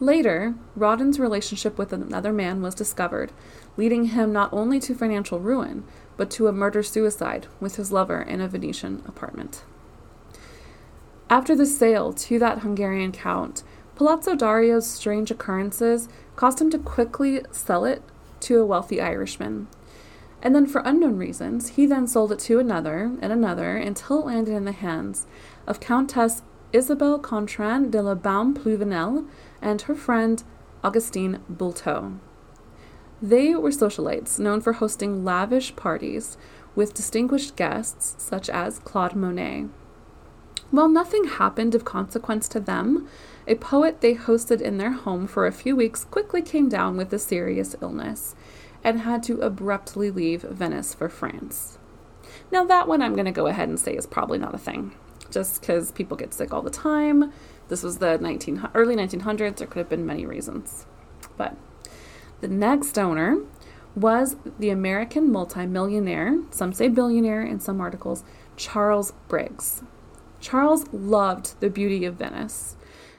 Later, 0.00 0.54
Rawdon's 0.74 1.20
relationship 1.20 1.76
with 1.76 1.92
another 1.92 2.32
man 2.32 2.62
was 2.62 2.74
discovered, 2.74 3.32
leading 3.76 4.06
him 4.06 4.32
not 4.32 4.52
only 4.52 4.80
to 4.80 4.94
financial 4.94 5.38
ruin, 5.38 5.84
but 6.16 6.30
to 6.32 6.48
a 6.48 6.52
murder 6.52 6.82
suicide 6.82 7.46
with 7.60 7.76
his 7.76 7.92
lover 7.92 8.22
in 8.22 8.40
a 8.40 8.48
Venetian 8.48 9.02
apartment. 9.06 9.64
After 11.28 11.54
the 11.54 11.66
sale 11.66 12.12
to 12.14 12.38
that 12.38 12.60
Hungarian 12.60 13.12
count, 13.12 13.64
Palazzo 13.96 14.34
Dario's 14.34 14.86
strange 14.86 15.30
occurrences 15.30 16.06
caused 16.36 16.60
him 16.60 16.70
to 16.70 16.78
quickly 16.78 17.42
sell 17.50 17.84
it 17.84 18.02
to 18.40 18.60
a 18.60 18.66
wealthy 18.66 19.00
Irishman. 19.00 19.66
And 20.42 20.54
then, 20.54 20.66
for 20.66 20.82
unknown 20.84 21.16
reasons, 21.16 21.70
he 21.70 21.86
then 21.86 22.06
sold 22.06 22.30
it 22.30 22.38
to 22.40 22.58
another 22.58 23.16
and 23.20 23.32
another 23.32 23.76
until 23.76 24.20
it 24.20 24.26
landed 24.26 24.54
in 24.54 24.64
the 24.64 24.72
hands 24.72 25.26
of 25.66 25.80
Countess 25.80 26.42
Isabelle 26.72 27.18
Gontran 27.18 27.90
de 27.90 28.02
la 28.02 28.14
Baume 28.14 28.54
Pluvinel 28.54 29.26
and 29.62 29.82
her 29.82 29.94
friend 29.94 30.44
Augustine 30.84 31.40
Bulteau. 31.50 32.18
They 33.22 33.54
were 33.54 33.70
socialites 33.70 34.38
known 34.38 34.60
for 34.60 34.74
hosting 34.74 35.24
lavish 35.24 35.74
parties 35.74 36.36
with 36.74 36.92
distinguished 36.92 37.56
guests 37.56 38.14
such 38.22 38.50
as 38.50 38.78
Claude 38.80 39.16
Monet. 39.16 39.66
While 40.70 40.88
nothing 40.88 41.24
happened 41.24 41.74
of 41.74 41.84
consequence 41.84 42.46
to 42.48 42.60
them, 42.60 43.08
a 43.46 43.54
poet 43.54 44.00
they 44.00 44.14
hosted 44.14 44.60
in 44.60 44.78
their 44.78 44.92
home 44.92 45.26
for 45.26 45.46
a 45.46 45.52
few 45.52 45.76
weeks 45.76 46.04
quickly 46.04 46.42
came 46.42 46.68
down 46.68 46.96
with 46.96 47.12
a 47.12 47.18
serious 47.18 47.76
illness 47.80 48.34
and 48.82 49.00
had 49.00 49.22
to 49.24 49.40
abruptly 49.40 50.10
leave 50.10 50.42
Venice 50.42 50.94
for 50.94 51.08
France. 51.08 51.78
Now, 52.50 52.64
that 52.64 52.88
one 52.88 53.02
I'm 53.02 53.14
going 53.14 53.26
to 53.26 53.32
go 53.32 53.46
ahead 53.46 53.68
and 53.68 53.78
say 53.78 53.94
is 53.94 54.06
probably 54.06 54.38
not 54.38 54.54
a 54.54 54.58
thing, 54.58 54.94
just 55.30 55.60
because 55.60 55.92
people 55.92 56.16
get 56.16 56.34
sick 56.34 56.52
all 56.52 56.62
the 56.62 56.70
time. 56.70 57.32
This 57.68 57.82
was 57.82 57.98
the 57.98 58.18
19, 58.18 58.68
early 58.74 58.94
1900s. 58.94 59.56
There 59.56 59.66
could 59.66 59.80
have 59.80 59.88
been 59.88 60.06
many 60.06 60.24
reasons. 60.24 60.86
But 61.36 61.56
the 62.40 62.48
next 62.48 62.98
owner 62.98 63.38
was 63.94 64.36
the 64.58 64.70
American 64.70 65.32
multimillionaire, 65.32 66.38
some 66.50 66.72
say 66.72 66.88
billionaire 66.88 67.42
in 67.42 67.58
some 67.58 67.80
articles, 67.80 68.22
Charles 68.56 69.12
Briggs. 69.26 69.82
Charles 70.38 70.86
loved 70.92 71.58
the 71.60 71.70
beauty 71.70 72.04
of 72.04 72.16
Venice, 72.16 72.76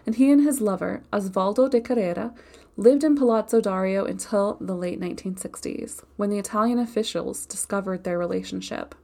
and 0.07 0.15
he 0.15 0.31
and 0.31 0.41
his 0.41 0.61
lover, 0.61 1.03
Osvaldo 1.11 1.69
de 1.69 1.81
Carrera, 1.81 2.33
lived 2.77 3.03
in 3.03 3.17
Palazzo 3.17 3.59
Dario 3.59 4.05
until 4.05 4.57
the 4.61 4.73
late 4.73 5.01
1960s, 5.01 6.01
when 6.15 6.29
the 6.29 6.39
Italian 6.39 6.79
officials 6.79 7.45
discovered 7.45 8.05
their 8.05 8.17
relationship. 8.17 8.95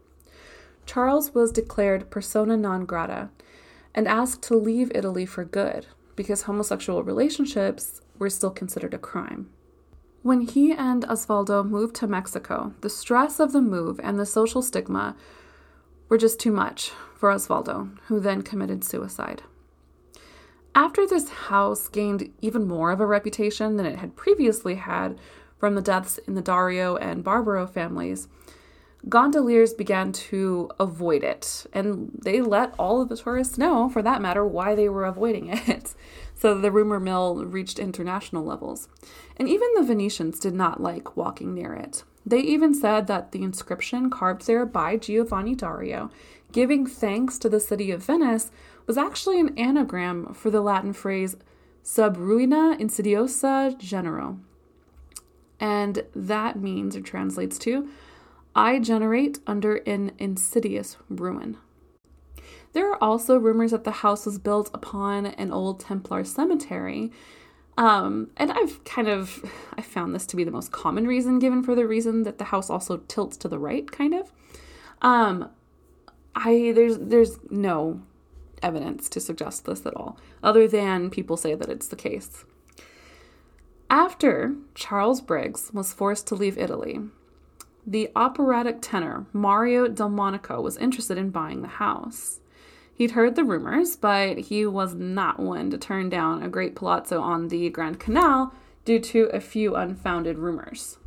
Charles 0.86 1.34
was 1.36 1.52
declared 1.52 2.10
persona 2.10 2.56
non 2.56 2.86
grata 2.86 3.30
and 3.94 4.08
asked 4.08 4.42
to 4.44 4.56
leave 4.56 4.92
Italy 4.96 5.26
for 5.26 5.44
good, 5.44 5.88
because 6.16 6.44
homosexual 6.44 7.04
relationships 7.04 8.00
were 8.18 8.30
still 8.30 8.52
considered 8.52 8.94
a 8.94 8.98
crime. 8.98 9.50
When 10.22 10.42
he 10.42 10.72
and 10.72 11.04
Osvaldo 11.04 11.68
moved 11.68 11.98
to 11.98 12.08
Mexico, 12.08 12.74
the 12.80 12.90
stress 12.90 13.42
of 13.42 13.52
the 13.52 13.62
move 13.62 14.00
and 14.02 14.18
the 14.18 14.26
social 14.26 14.62
stigma 14.62 15.18
were 16.08 16.18
just 16.18 16.40
too 16.40 16.52
much 16.52 16.92
for 17.18 17.30
Osvaldo, 17.30 17.90
who 18.08 18.22
then 18.22 18.42
committed 18.42 18.86
suicide. 18.86 19.44
After 20.76 21.06
this 21.06 21.30
house 21.30 21.88
gained 21.88 22.32
even 22.42 22.68
more 22.68 22.92
of 22.92 23.00
a 23.00 23.06
reputation 23.06 23.78
than 23.78 23.86
it 23.86 24.00
had 24.00 24.16
previously 24.16 24.76
had 24.76 25.20
from 25.58 25.76
the 25.76 25.82
deaths 25.82 26.18
in 26.28 26.34
the 26.34 26.42
Dario 26.42 26.96
and 26.96 27.24
Barbaro 27.24 27.68
families, 27.68 28.28
gondoliers 29.08 29.74
began 29.74 30.12
to 30.12 30.70
avoid 30.80 31.24
it, 31.24 31.68
and 31.74 32.12
they 32.24 32.42
let 32.42 32.74
all 32.80 33.02
of 33.02 33.10
the 33.10 33.18
tourists 33.18 33.58
know, 33.58 33.88
for 33.90 34.02
that 34.02 34.22
matter, 34.22 34.46
why 34.46 34.74
they 34.74 34.90
were 34.90 35.06
avoiding 35.06 35.48
it. 35.68 35.94
so 36.36 36.60
the 36.60 36.72
rumor 36.72 37.00
mill 37.00 37.46
reached 37.46 37.78
international 37.78 38.44
levels. 38.44 38.88
And 39.38 39.48
even 39.48 39.70
the 39.76 39.84
Venetians 39.84 40.40
did 40.40 40.54
not 40.54 40.82
like 40.82 41.16
walking 41.16 41.54
near 41.54 41.74
it. 41.74 42.04
They 42.26 42.40
even 42.40 42.74
said 42.74 43.08
that 43.08 43.32
the 43.32 43.44
inscription 43.44 44.10
carved 44.10 44.48
there 44.48 44.66
by 44.66 44.98
Giovanni 44.98 45.56
Dario, 45.56 46.10
giving 46.52 46.86
thanks 46.86 47.38
to 47.40 47.50
the 47.50 47.60
city 47.60 47.92
of 47.92 48.04
Venice, 48.04 48.52
was 48.88 48.98
actually 48.98 49.40
an 49.40 49.58
anagram 49.58 50.34
for 50.34 50.50
the 50.50 50.62
Latin 50.62 50.94
phrase 50.94 51.36
sub 51.82 52.18
ruina 52.18 52.80
insidiosa 52.80 53.80
genero. 53.80 54.40
And 55.60 56.04
that 56.16 56.60
means 56.60 56.96
or 56.96 57.02
translates 57.02 57.58
to 57.60 57.90
I 58.56 58.80
generate 58.80 59.40
under 59.48 59.78
an 59.78 60.12
insidious 60.20 60.98
ruin. 61.10 61.58
There 62.74 62.92
are 62.92 63.04
also 63.04 63.38
rumors 63.38 63.72
that 63.72 63.84
the 63.84 63.92
house 63.92 64.26
was 64.26 64.38
built 64.38 64.70
upon 64.74 65.28
an 65.28 65.52
old 65.52 65.80
Templar 65.80 66.24
cemetery. 66.24 67.12
Um, 67.78 68.30
and 68.38 68.52
I've 68.52 68.84
kind 68.84 69.08
of 69.08 69.44
I 69.76 69.82
found 69.82 70.14
this 70.14 70.28
to 70.28 70.36
be 70.36 70.44
the 70.44 70.52
most 70.52 70.72
common 70.72 71.08
reason 71.08 71.40
given 71.40 71.64
for 71.64 71.76
the 71.76 71.88
reason 71.88 72.24
that 72.24 72.38
the 72.38 72.46
house 72.46 72.70
also 72.70 72.98
tilts 73.08 73.38
to 73.38 73.48
the 73.48 73.58
right, 73.58 73.90
kind 73.92 74.14
of. 74.14 74.32
Um, 75.02 75.50
I 76.36 76.72
there's 76.76 76.98
there's 77.00 77.40
no 77.50 78.02
evidence 78.64 79.10
to 79.10 79.20
suggest 79.20 79.66
this 79.66 79.86
at 79.86 79.96
all, 79.96 80.18
other 80.42 80.68
than 80.68 81.10
people 81.10 81.38
say 81.38 81.54
that 81.54 81.70
it's 81.70 81.88
the 81.88 81.96
case. 81.96 82.46
After 83.90 84.56
Charles 84.74 85.22
Briggs 85.22 85.72
was 85.74 85.94
forced 85.94 86.26
to 86.28 86.36
leave 86.36 86.58
Italy, 86.58 87.00
the 87.86 88.10
operatic 88.16 88.78
tenor 88.82 89.26
Mario 89.34 89.88
Del 89.88 90.10
Monaco 90.10 90.62
was 90.62 90.78
interested 90.78 91.18
in 91.18 91.30
buying 91.30 91.62
the 91.62 91.68
house. 91.68 92.40
He'd 92.96 93.12
heard 93.12 93.36
the 93.36 93.44
rumors, 93.44 93.96
but 93.96 94.38
he 94.38 94.66
was 94.66 94.96
not 94.96 95.40
one 95.40 95.70
to 95.72 95.78
turn 95.78 96.10
down 96.10 96.42
a 96.42 96.50
great 96.50 96.76
palazzo 96.76 97.20
on 97.22 97.50
the 97.50 97.70
Grand 97.70 98.00
Canal 98.00 98.54
due 98.86 99.00
to 99.00 99.26
a 99.26 99.40
few 99.40 99.76
unfounded 99.76 100.38
rumors. 100.38 100.98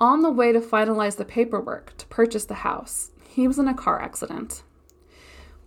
On 0.00 0.22
the 0.22 0.30
way 0.30 0.52
to 0.52 0.60
finalize 0.60 1.16
the 1.16 1.24
paperwork 1.24 1.96
to 1.98 2.06
purchase 2.06 2.44
the 2.44 2.54
house, 2.54 3.12
he 3.28 3.46
was 3.46 3.58
in 3.58 3.68
a 3.68 3.74
car 3.74 4.00
accident. 4.00 4.62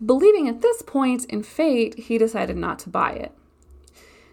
Believing 0.03 0.47
at 0.47 0.61
this 0.61 0.81
point 0.81 1.25
in 1.25 1.43
fate, 1.43 1.97
he 1.99 2.17
decided 2.17 2.55
not 2.55 2.79
to 2.79 2.89
buy 2.89 3.11
it. 3.11 3.33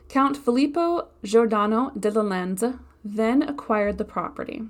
Count 0.08 0.36
Filippo 0.36 1.08
Giordano 1.24 1.90
della 1.98 2.20
Lanza 2.20 2.78
then 3.04 3.42
acquired 3.42 3.98
the 3.98 4.04
property. 4.04 4.62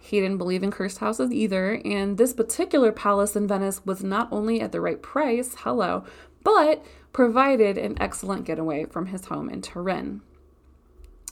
He 0.00 0.20
didn't 0.20 0.38
believe 0.38 0.62
in 0.62 0.70
cursed 0.70 0.98
houses 0.98 1.32
either, 1.32 1.80
and 1.84 2.18
this 2.18 2.32
particular 2.32 2.92
palace 2.92 3.36
in 3.36 3.46
Venice 3.46 3.84
was 3.84 4.02
not 4.02 4.28
only 4.32 4.60
at 4.60 4.72
the 4.72 4.80
right 4.80 5.00
price, 5.00 5.54
hello, 5.58 6.04
but 6.42 6.84
provided 7.12 7.78
an 7.78 7.96
excellent 8.00 8.44
getaway 8.44 8.84
from 8.86 9.06
his 9.06 9.26
home 9.26 9.48
in 9.48 9.62
Turin. 9.62 10.22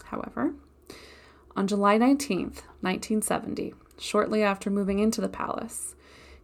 However, 0.04 0.54
on 1.56 1.66
July 1.66 1.98
19th, 1.98 2.62
1970, 2.82 3.74
shortly 3.98 4.42
after 4.42 4.70
moving 4.70 4.98
into 4.98 5.20
the 5.20 5.28
palace, 5.28 5.95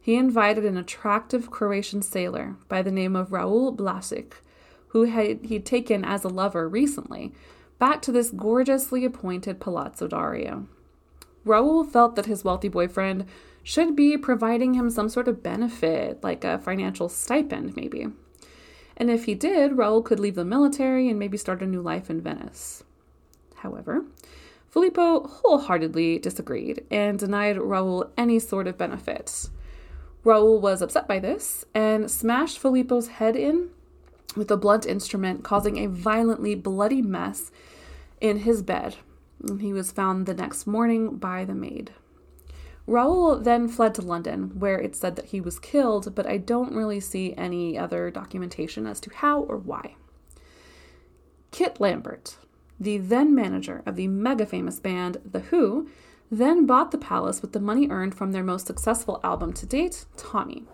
he 0.03 0.17
invited 0.17 0.65
an 0.65 0.77
attractive 0.77 1.51
Croatian 1.51 2.03
sailor 2.03 2.57
by 2.69 2.83
the 2.83 2.91
name 2.91 3.15
of 3.15 3.31
Raul 3.31 3.75
Blasic, 3.75 4.33
who 4.89 5.05
had 5.05 5.47
he'd 5.47 5.65
taken 5.65 6.05
as 6.05 6.25
a 6.25 6.29
lover 6.29 6.69
recently, 6.69 7.33
back 7.79 8.03
to 8.03 8.13
this 8.13 8.31
gorgeously 8.31 9.05
appointed 9.05 9.61
Palazzo 9.61 10.09
Dario. 10.09 10.67
Raul 11.47 11.89
felt 11.89 12.17
that 12.17 12.27
his 12.27 12.45
wealthy 12.45 12.69
boyfriend 12.69 13.27
should 13.63 13.95
be 13.95 14.17
providing 14.17 14.75
him 14.75 14.91
some 14.91 15.09
sort 15.09 15.29
of 15.29 15.43
benefit, 15.43 16.23
like 16.23 16.45
a 16.45 16.59
financial 16.59 17.09
stipend, 17.09 17.77
maybe. 17.77 18.09
And 18.97 19.09
if 19.09 19.25
he 19.25 19.35
did, 19.37 19.73
Raul 19.73 20.05
could 20.05 20.21
leave 20.21 20.35
the 20.35 20.45
military 20.45 21.09
and 21.09 21.19
maybe 21.19 21.39
start 21.39 21.63
a 21.63 21.67
new 21.67 21.81
life 21.81 22.11
in 22.11 22.21
Venice. 22.21 22.83
However, 23.57 24.05
Filippo 24.69 25.29
wholeheartedly 25.29 26.19
disagreed 26.19 26.85
and 26.91 27.19
denied 27.19 27.57
Raul 27.57 28.11
any 28.19 28.39
sort 28.41 28.67
of 28.67 28.77
benefit. 28.77 29.49
Raul 30.25 30.61
was 30.61 30.83
upset 30.83 31.09
by 31.09 31.19
this 31.19 31.65
and 31.75 32.11
smashed 32.11 32.59
Filippo's 32.59 33.09
head 33.09 33.37
in 33.37 33.71
with 34.37 34.51
a 34.51 34.57
blunt 34.57 34.87
instrument, 34.87 35.43
causing 35.45 35.79
a 35.79 35.87
violently 35.87 36.55
bloody 36.55 37.03
mess 37.03 37.51
in 38.21 38.39
his 38.39 38.63
bed 38.63 38.97
he 39.61 39.73
was 39.73 39.93
found 39.93 40.27
the 40.27 40.35
next 40.35 40.67
morning 40.67 41.17
by 41.17 41.45
the 41.45 41.55
maid. 41.55 41.93
Raoul 42.87 43.39
then 43.39 43.69
fled 43.69 43.95
to 43.95 44.03
London, 44.03 44.59
where 44.59 44.79
it's 44.79 44.99
said 44.99 45.17
that 45.17 45.27
he 45.27 45.41
was 45.41 45.59
killed, 45.59 46.15
but 46.15 46.27
I 46.27 46.37
don't 46.37 46.75
really 46.75 47.01
see 47.01 47.35
any 47.37 47.79
other 47.79 48.11
documentation 48.11 48.87
as 48.87 49.01
to 49.01 49.15
how 49.15 49.41
or 49.43 49.57
why. 49.57 49.95
Kit 51.53 51.81
Lambert, 51.81 52.39
the 52.81 52.99
then 52.99 53.35
manager 53.35 53.83
of 53.87 53.97
the 53.97 54.09
mega 54.09 54.47
famous 54.47 54.81
band 54.81 55.19
The 55.25 55.41
Who, 55.41 55.89
then 56.33 56.65
bought 56.65 56.91
the 56.93 56.99
palace 56.99 57.43
with 57.43 57.53
the 57.53 57.61
money 57.61 57.89
earned 57.91 58.15
from 58.15 58.33
their 58.33 58.43
most 58.43 58.67
successful 58.67 59.21
album 59.23 59.53
to 59.53 59.67
date, 59.67 60.07
Tommy. 60.17 60.65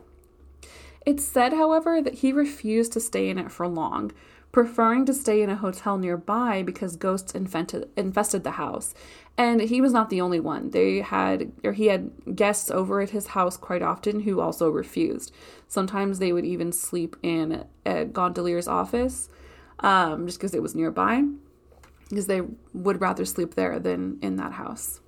It's 1.05 1.25
said, 1.25 1.53
however, 1.53 2.01
that 2.01 2.15
he 2.15 2.33
refused 2.33 2.93
to 2.93 3.01
stay 3.01 3.29
in 3.29 3.39
it 3.39 3.51
for 3.51 3.67
long, 3.67 4.13
preferring 4.53 5.05
to 5.07 5.13
stay 5.13 5.43
in 5.43 5.51
a 5.51 5.57
hotel 5.57 5.99
nearby 5.99 6.63
because 6.63 6.95
ghosts 6.95 7.35
infested, 7.35 7.89
infested 7.97 8.45
the 8.45 8.53
house. 8.53 8.95
And 9.37 9.61
he 9.61 9.81
was 9.81 9.93
not 9.93 10.11
the 10.11 10.21
only 10.21 10.39
one. 10.39 10.71
They 10.71 11.01
had, 11.01 11.51
or 11.65 11.73
he 11.73 11.87
had 11.87 12.37
guests 12.37 12.71
over 12.71 13.01
at 13.01 13.11
his 13.11 13.29
house 13.29 13.57
quite 13.57 13.83
often 13.83 14.21
who 14.21 14.41
also 14.41 14.71
refused. 14.71 15.35
Sometimes 15.67 16.21
they 16.21 16.33
would 16.33 16.45
even 16.45 16.71
sleep 16.71 17.17
in 17.21 17.65
a 17.85 18.05
gondolier's 18.05 18.69
office 18.69 19.29
um, 19.81 20.27
just 20.27 20.39
because 20.39 20.55
it 20.55 20.63
was 20.63 20.77
nearby, 20.77 21.25
because 22.09 22.29
they 22.29 22.43
would 22.73 23.01
rather 23.01 23.25
sleep 23.25 23.57
there 23.57 23.81
than 23.81 24.21
in 24.23 24.37
that 24.37 24.53
house. 24.53 25.01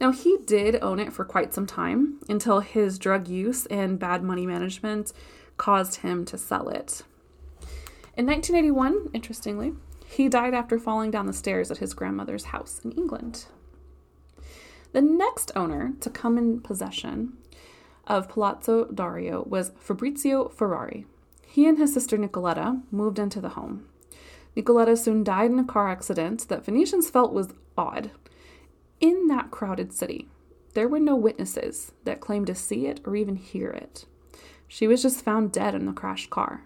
Now, 0.00 0.12
he 0.12 0.38
did 0.44 0.78
own 0.82 1.00
it 1.00 1.12
for 1.12 1.24
quite 1.24 1.52
some 1.52 1.66
time 1.66 2.20
until 2.28 2.60
his 2.60 2.98
drug 2.98 3.28
use 3.28 3.66
and 3.66 3.98
bad 3.98 4.22
money 4.22 4.46
management 4.46 5.12
caused 5.56 5.96
him 5.96 6.24
to 6.26 6.38
sell 6.38 6.68
it. 6.68 7.02
In 8.16 8.26
1981, 8.26 9.10
interestingly, 9.12 9.74
he 10.06 10.28
died 10.28 10.54
after 10.54 10.78
falling 10.78 11.10
down 11.10 11.26
the 11.26 11.32
stairs 11.32 11.70
at 11.70 11.78
his 11.78 11.94
grandmother's 11.94 12.46
house 12.46 12.80
in 12.84 12.92
England. 12.92 13.46
The 14.92 15.02
next 15.02 15.52
owner 15.54 15.92
to 16.00 16.10
come 16.10 16.38
in 16.38 16.60
possession 16.60 17.34
of 18.06 18.28
Palazzo 18.28 18.86
Dario 18.86 19.44
was 19.44 19.72
Fabrizio 19.78 20.48
Ferrari. 20.48 21.04
He 21.46 21.66
and 21.66 21.76
his 21.76 21.92
sister 21.92 22.16
Nicoletta 22.16 22.82
moved 22.90 23.18
into 23.18 23.40
the 23.40 23.50
home. 23.50 23.86
Nicoletta 24.56 24.96
soon 24.96 25.22
died 25.22 25.50
in 25.50 25.58
a 25.58 25.64
car 25.64 25.88
accident 25.88 26.48
that 26.48 26.64
Venetians 26.64 27.10
felt 27.10 27.32
was 27.32 27.48
odd. 27.76 28.10
In 29.00 29.28
that 29.28 29.50
crowded 29.50 29.92
city, 29.92 30.28
there 30.74 30.88
were 30.88 30.98
no 30.98 31.14
witnesses 31.14 31.92
that 32.04 32.20
claimed 32.20 32.48
to 32.48 32.54
see 32.54 32.86
it 32.86 33.00
or 33.04 33.14
even 33.14 33.36
hear 33.36 33.70
it. 33.70 34.06
She 34.66 34.86
was 34.86 35.02
just 35.02 35.24
found 35.24 35.52
dead 35.52 35.74
in 35.74 35.86
the 35.86 35.92
crashed 35.92 36.30
car. 36.30 36.64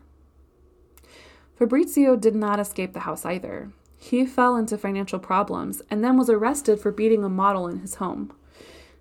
Fabrizio 1.57 2.17
did 2.17 2.35
not 2.35 2.59
escape 2.59 2.93
the 2.93 3.01
house 3.01 3.25
either. 3.25 3.71
He 3.97 4.27
fell 4.27 4.57
into 4.57 4.77
financial 4.77 5.19
problems 5.19 5.83
and 5.91 6.03
then 6.03 6.17
was 6.17 6.29
arrested 6.29 6.81
for 6.81 6.91
beating 6.91 7.23
a 7.23 7.29
model 7.29 7.69
in 7.69 7.79
his 7.79 7.97
home. 7.97 8.33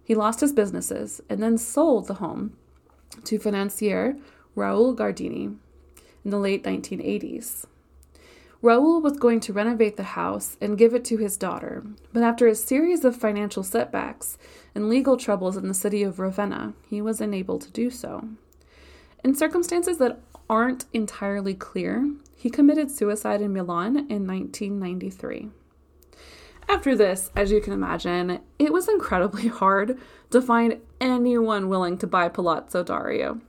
He 0.03 0.13
lost 0.13 0.41
his 0.41 0.53
businesses 0.53 1.21
and 1.29 1.41
then 1.41 1.57
sold 1.57 2.07
the 2.07 2.15
home 2.15 2.57
to 3.23 3.39
financier 3.39 4.17
Raul 4.55 4.95
Gardini 4.95 5.55
in 6.23 6.31
the 6.31 6.37
late 6.37 6.63
1980s. 6.63 7.65
Raul 8.63 9.01
was 9.01 9.17
going 9.17 9.39
to 9.41 9.53
renovate 9.53 9.97
the 9.97 10.03
house 10.03 10.55
and 10.61 10.77
give 10.77 10.93
it 10.93 11.03
to 11.05 11.17
his 11.17 11.35
daughter, 11.35 11.83
but 12.13 12.21
after 12.21 12.47
a 12.47 12.53
series 12.53 13.03
of 13.03 13.15
financial 13.15 13.63
setbacks 13.63 14.37
and 14.75 14.87
legal 14.87 15.17
troubles 15.17 15.57
in 15.57 15.67
the 15.67 15.73
city 15.73 16.03
of 16.03 16.19
Ravenna, 16.19 16.73
he 16.87 17.01
was 17.01 17.19
unable 17.19 17.57
to 17.57 17.71
do 17.71 17.89
so. 17.89 18.29
In 19.23 19.33
circumstances 19.33 19.97
that 19.97 20.19
aren't 20.47 20.85
entirely 20.93 21.55
clear, 21.55 22.07
he 22.35 22.51
committed 22.51 22.91
suicide 22.91 23.41
in 23.41 23.51
Milan 23.51 23.95
in 23.95 24.27
1993. 24.27 25.49
After 26.69 26.95
this, 26.95 27.31
as 27.35 27.51
you 27.51 27.61
can 27.61 27.73
imagine, 27.73 28.41
it 28.59 28.71
was 28.71 28.87
incredibly 28.87 29.47
hard 29.47 29.97
to 30.29 30.41
find 30.41 30.81
anyone 30.99 31.67
willing 31.67 31.97
to 31.97 32.07
buy 32.07 32.29
Palazzo 32.29 32.83
Dario. 32.83 33.41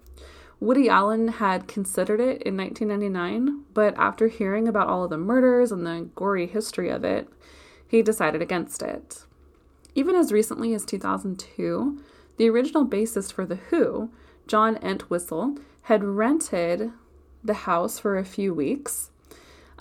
Woody 0.63 0.89
Allen 0.89 1.27
had 1.27 1.67
considered 1.67 2.21
it 2.21 2.41
in 2.43 2.57
1999, 2.57 3.65
but 3.75 3.99
after 3.99 4.29
hearing 4.29 4.69
about 4.69 4.87
all 4.87 5.03
of 5.03 5.11
the 5.11 5.19
murders 5.19 5.73
and 5.73 5.85
the 5.85 6.09
gory 6.15 6.47
history 6.47 6.89
of 6.89 7.03
it, 7.03 7.29
he 7.89 8.01
decided 8.01 8.41
against 8.41 8.81
it. 8.81 9.25
Even 9.97 10.15
as 10.15 10.31
recently 10.31 10.73
as 10.73 10.85
2002, 10.85 12.01
the 12.37 12.49
original 12.49 12.87
bassist 12.87 13.33
for 13.33 13.45
The 13.45 13.57
Who, 13.57 14.11
John 14.47 14.77
Entwistle, 14.77 15.57
had 15.83 16.05
rented 16.05 16.93
the 17.43 17.55
house 17.55 17.99
for 17.99 18.17
a 18.17 18.25
few 18.25 18.55
weeks 18.55 19.11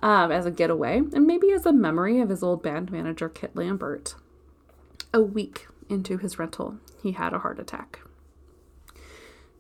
um, 0.02 0.32
as 0.32 0.48
a 0.48 0.52
getaway 0.52 0.98
and 1.14 1.28
maybe 1.28 1.52
as 1.52 1.68
a 1.68 1.72
memory 1.72 2.20
of 2.20 2.30
his 2.30 2.42
old 2.42 2.64
band 2.64 2.92
manager, 2.92 3.30
Kit 3.30 3.56
Lambert. 3.56 4.16
A 5.14 5.22
week 5.22 5.68
into 5.90 6.18
his 6.18 6.40
rental, 6.40 6.80
he 7.04 7.12
had 7.12 7.34
a 7.34 7.40
heart 7.40 7.60
attack. 7.60 8.00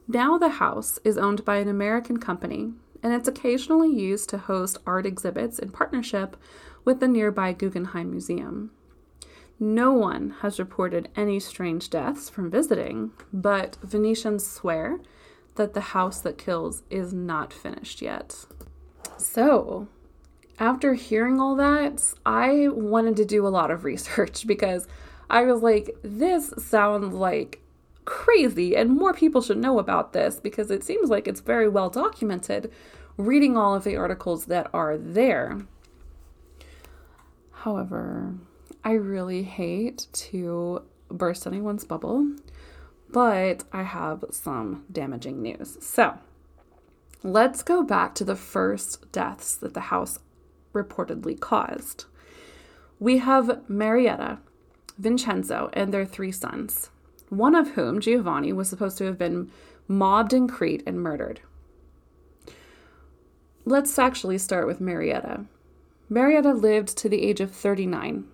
Now, 0.07 0.37
the 0.37 0.49
house 0.49 0.99
is 1.03 1.17
owned 1.17 1.45
by 1.45 1.57
an 1.57 1.67
American 1.67 2.17
company, 2.17 2.73
and 3.03 3.13
it's 3.13 3.27
occasionally 3.27 3.93
used 3.93 4.29
to 4.29 4.37
host 4.37 4.77
art 4.85 5.05
exhibits 5.05 5.59
in 5.59 5.71
partnership 5.71 6.35
with 6.83 6.99
the 6.99 7.07
nearby 7.07 7.53
Guggenheim 7.53 8.11
Museum. 8.11 8.71
No 9.59 9.93
one 9.93 10.35
has 10.41 10.59
reported 10.59 11.09
any 11.15 11.39
strange 11.39 11.89
deaths 11.89 12.29
from 12.29 12.49
visiting, 12.49 13.11
but 13.31 13.77
Venetians 13.83 14.45
swear 14.45 14.99
that 15.55 15.73
the 15.73 15.81
house 15.81 16.19
that 16.21 16.37
kills 16.37 16.81
is 16.89 17.13
not 17.13 17.53
finished 17.53 18.01
yet. 18.01 18.45
So, 19.17 19.87
after 20.57 20.95
hearing 20.95 21.39
all 21.39 21.55
that, 21.57 22.13
I 22.25 22.69
wanted 22.69 23.15
to 23.17 23.25
do 23.25 23.45
a 23.45 23.49
lot 23.49 23.69
of 23.69 23.83
research 23.85 24.47
because 24.47 24.87
I 25.29 25.43
was 25.43 25.61
like, 25.61 25.95
this 26.01 26.53
sounds 26.57 27.13
like 27.13 27.61
crazy, 28.05 28.75
and 28.75 28.89
more 28.89 29.13
people 29.13 29.41
should 29.41 29.57
know 29.57 29.79
about 29.79 30.13
this 30.13 30.39
because 30.39 30.71
it 30.71 30.83
seems 30.83 31.09
like 31.09 31.27
it's 31.27 31.41
very 31.41 31.67
well 31.67 31.89
documented 31.89 32.71
reading 33.17 33.57
all 33.57 33.75
of 33.75 33.83
the 33.83 33.95
articles 33.95 34.45
that 34.45 34.69
are 34.73 34.97
there. 34.97 35.59
However, 37.51 38.33
I 38.83 38.93
really 38.93 39.43
hate 39.43 40.07
to 40.13 40.81
burst 41.09 41.45
anyone's 41.45 41.83
bubble, 41.83 42.35
but 43.09 43.63
I 43.71 43.83
have 43.83 44.23
some 44.31 44.85
damaging 44.91 45.41
news. 45.41 45.77
So, 45.81 46.17
let's 47.21 47.61
go 47.61 47.83
back 47.83 48.15
to 48.15 48.23
the 48.23 48.35
first 48.35 49.11
deaths 49.11 49.55
that 49.55 49.73
the 49.73 49.81
house 49.81 50.19
reportedly 50.73 51.39
caused. 51.39 52.05
We 52.99 53.17
have 53.19 53.69
Marietta, 53.69 54.39
Vincenzo, 54.97 55.69
and 55.73 55.93
their 55.93 56.05
three 56.05 56.31
sons, 56.31 56.89
one 57.31 57.55
of 57.55 57.71
whom, 57.71 58.01
Giovanni, 58.01 58.51
was 58.51 58.67
supposed 58.67 58.97
to 58.97 59.05
have 59.05 59.17
been 59.17 59.49
mobbed 59.87 60.33
in 60.33 60.49
Crete 60.49 60.83
and 60.85 61.01
murdered. 61.01 61.39
Let's 63.63 63.97
actually 63.97 64.37
start 64.37 64.67
with 64.67 64.81
Marietta. 64.81 65.45
Marietta 66.09 66.51
lived 66.51 66.97
to 66.97 67.07
the 67.07 67.23
age 67.23 67.39
of 67.39 67.51
39. 67.51 68.25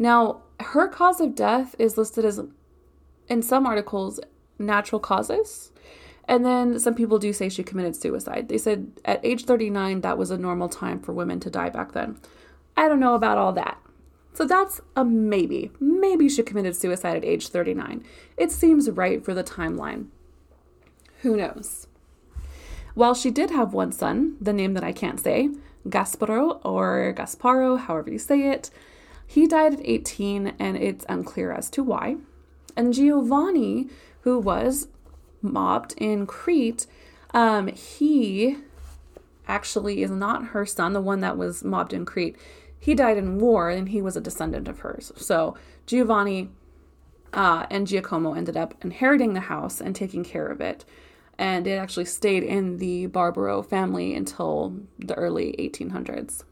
Now, 0.00 0.42
her 0.58 0.88
cause 0.88 1.20
of 1.20 1.36
death 1.36 1.76
is 1.78 1.96
listed 1.96 2.24
as, 2.24 2.40
in 3.28 3.40
some 3.40 3.66
articles, 3.66 4.18
natural 4.58 4.98
causes. 4.98 5.70
And 6.24 6.44
then 6.44 6.80
some 6.80 6.96
people 6.96 7.20
do 7.20 7.32
say 7.32 7.48
she 7.48 7.62
committed 7.62 7.94
suicide. 7.94 8.48
They 8.48 8.58
said 8.58 8.90
at 9.04 9.24
age 9.24 9.44
39, 9.44 10.00
that 10.00 10.18
was 10.18 10.32
a 10.32 10.38
normal 10.38 10.68
time 10.68 11.00
for 11.00 11.12
women 11.12 11.38
to 11.40 11.50
die 11.50 11.70
back 11.70 11.92
then. 11.92 12.18
I 12.76 12.88
don't 12.88 13.00
know 13.00 13.14
about 13.14 13.38
all 13.38 13.52
that. 13.52 13.78
So 14.40 14.46
that's 14.46 14.80
a 14.96 15.04
maybe. 15.04 15.70
Maybe 15.80 16.26
she 16.30 16.42
committed 16.42 16.74
suicide 16.74 17.14
at 17.14 17.26
age 17.26 17.48
39. 17.48 18.02
It 18.38 18.50
seems 18.50 18.88
right 18.88 19.22
for 19.22 19.34
the 19.34 19.44
timeline. 19.44 20.06
Who 21.20 21.36
knows? 21.36 21.88
While 22.94 23.12
she 23.12 23.30
did 23.30 23.50
have 23.50 23.74
one 23.74 23.92
son, 23.92 24.38
the 24.40 24.54
name 24.54 24.72
that 24.72 24.82
I 24.82 24.92
can't 24.92 25.20
say, 25.20 25.50
Gasparo 25.86 26.58
or 26.64 27.14
Gasparo, 27.14 27.80
however 27.80 28.10
you 28.10 28.18
say 28.18 28.48
it, 28.48 28.70
he 29.26 29.46
died 29.46 29.74
at 29.74 29.80
18 29.86 30.54
and 30.58 30.74
it's 30.78 31.04
unclear 31.06 31.52
as 31.52 31.68
to 31.72 31.82
why. 31.82 32.16
And 32.74 32.94
Giovanni, 32.94 33.90
who 34.22 34.38
was 34.38 34.88
mobbed 35.42 35.92
in 35.98 36.26
Crete, 36.26 36.86
um, 37.34 37.66
he 37.66 38.56
actually 39.46 40.02
is 40.02 40.10
not 40.10 40.46
her 40.46 40.64
son, 40.64 40.94
the 40.94 41.00
one 41.02 41.20
that 41.20 41.36
was 41.36 41.62
mobbed 41.62 41.92
in 41.92 42.06
Crete. 42.06 42.38
He 42.80 42.94
died 42.94 43.18
in 43.18 43.38
war 43.38 43.70
and 43.70 43.90
he 43.90 44.02
was 44.02 44.16
a 44.16 44.20
descendant 44.20 44.66
of 44.66 44.80
hers. 44.80 45.12
So 45.16 45.54
Giovanni 45.86 46.48
uh, 47.32 47.66
and 47.70 47.86
Giacomo 47.86 48.32
ended 48.32 48.56
up 48.56 48.74
inheriting 48.82 49.34
the 49.34 49.40
house 49.40 49.80
and 49.80 49.94
taking 49.94 50.24
care 50.24 50.46
of 50.46 50.60
it 50.60 50.84
and 51.40 51.66
it 51.66 51.76
actually 51.76 52.04
stayed 52.04 52.42
in 52.42 52.76
the 52.76 53.06
Barbaro 53.06 53.62
family 53.62 54.14
until 54.14 54.76
the 54.98 55.14
early 55.14 55.54
1800s. 55.58 56.44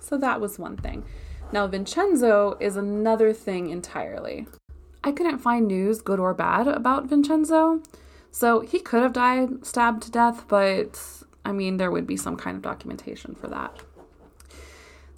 So 0.00 0.16
that 0.16 0.40
was 0.40 0.58
one 0.58 0.78
thing. 0.78 1.04
Now, 1.52 1.66
Vincenzo 1.66 2.56
is 2.58 2.78
another 2.78 3.34
thing 3.34 3.68
entirely. 3.68 4.46
I 5.04 5.12
couldn't 5.12 5.38
find 5.38 5.68
news, 5.68 6.00
good 6.00 6.18
or 6.18 6.32
bad, 6.32 6.66
about 6.66 7.06
Vincenzo. 7.06 7.82
So 8.30 8.60
he 8.60 8.80
could 8.80 9.02
have 9.02 9.12
died 9.12 9.66
stabbed 9.66 10.02
to 10.04 10.10
death, 10.10 10.46
but 10.48 10.98
I 11.44 11.52
mean, 11.52 11.76
there 11.76 11.90
would 11.90 12.06
be 12.06 12.16
some 12.16 12.36
kind 12.36 12.56
of 12.56 12.62
documentation 12.62 13.34
for 13.34 13.48
that. 13.48 13.82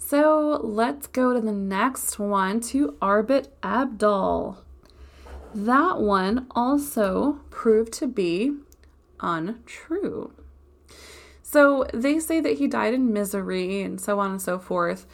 So 0.07 0.59
let's 0.61 1.07
go 1.07 1.33
to 1.33 1.41
the 1.41 1.51
next 1.51 2.19
one 2.19 2.59
to 2.61 2.95
Arbit 3.01 3.47
Abdal. 3.63 4.57
That 5.55 5.99
one 5.99 6.45
also 6.51 7.39
proved 7.49 7.91
to 7.93 8.05
be 8.05 8.51
untrue. 9.19 10.31
So 11.41 11.87
they 11.91 12.19
say 12.19 12.39
that 12.39 12.59
he 12.59 12.67
died 12.67 12.93
in 12.93 13.13
misery 13.13 13.81
and 13.81 13.99
so 13.99 14.19
on 14.19 14.29
and 14.29 14.41
so 14.41 14.59
forth. 14.59 15.07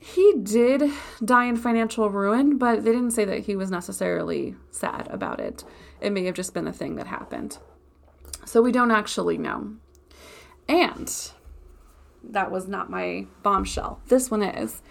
He 0.00 0.34
did 0.42 0.90
die 1.24 1.44
in 1.44 1.54
financial 1.54 2.10
ruin, 2.10 2.58
but 2.58 2.82
they 2.82 2.90
didn't 2.90 3.12
say 3.12 3.24
that 3.24 3.44
he 3.44 3.54
was 3.54 3.70
necessarily 3.70 4.56
sad 4.72 5.06
about 5.12 5.38
it. 5.38 5.62
It 6.00 6.10
may 6.10 6.24
have 6.24 6.34
just 6.34 6.54
been 6.54 6.66
a 6.66 6.72
thing 6.72 6.96
that 6.96 7.06
happened. 7.06 7.58
So 8.44 8.62
we 8.62 8.72
don't 8.72 8.90
actually 8.90 9.38
know. 9.38 9.74
And 10.66 11.32
that 12.22 12.50
was 12.50 12.68
not 12.68 12.90
my 12.90 13.26
bombshell. 13.42 14.00
This 14.08 14.30
one 14.30 14.42
is. 14.42 14.82